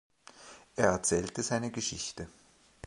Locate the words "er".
0.77-0.87